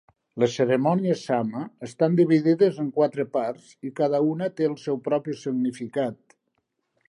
[0.43, 5.41] Les cerimònies Sama estan dividies en quatre parts i cada una té el seu propi
[5.47, 6.21] significat.